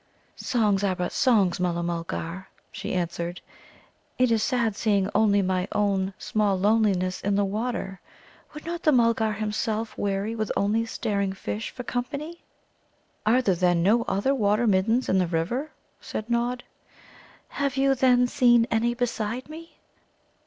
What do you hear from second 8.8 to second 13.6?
the Mulgar himself weary with only staring fish for company?" "Are there,